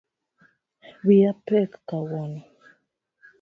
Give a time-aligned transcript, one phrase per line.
[1.05, 2.41] Wiya pek kawuono